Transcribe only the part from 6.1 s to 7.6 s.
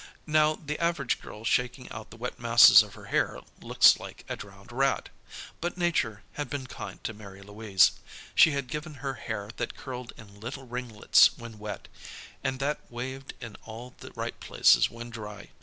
had been kind to Mary